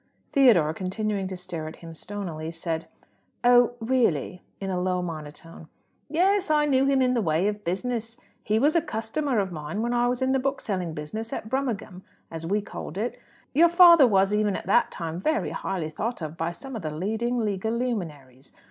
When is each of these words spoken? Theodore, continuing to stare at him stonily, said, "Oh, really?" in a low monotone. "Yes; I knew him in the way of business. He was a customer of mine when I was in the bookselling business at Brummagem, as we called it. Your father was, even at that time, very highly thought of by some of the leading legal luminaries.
Theodore, 0.33 0.73
continuing 0.73 1.27
to 1.27 1.37
stare 1.37 1.67
at 1.67 1.75
him 1.75 1.93
stonily, 1.93 2.49
said, 2.51 2.87
"Oh, 3.43 3.73
really?" 3.79 4.41
in 4.59 4.71
a 4.71 4.81
low 4.81 5.03
monotone. 5.03 5.67
"Yes; 6.09 6.49
I 6.49 6.65
knew 6.65 6.87
him 6.87 7.03
in 7.03 7.13
the 7.13 7.21
way 7.21 7.47
of 7.47 7.63
business. 7.63 8.17
He 8.41 8.57
was 8.57 8.75
a 8.75 8.81
customer 8.81 9.37
of 9.37 9.51
mine 9.51 9.83
when 9.83 9.93
I 9.93 10.07
was 10.07 10.23
in 10.23 10.31
the 10.31 10.39
bookselling 10.39 10.95
business 10.95 11.31
at 11.31 11.49
Brummagem, 11.49 12.01
as 12.31 12.47
we 12.47 12.61
called 12.61 12.97
it. 12.97 13.19
Your 13.53 13.69
father 13.69 14.07
was, 14.07 14.33
even 14.33 14.55
at 14.55 14.65
that 14.65 14.89
time, 14.89 15.19
very 15.19 15.51
highly 15.51 15.91
thought 15.91 16.19
of 16.23 16.35
by 16.35 16.51
some 16.51 16.75
of 16.75 16.81
the 16.81 16.89
leading 16.89 17.37
legal 17.37 17.71
luminaries. 17.71 18.53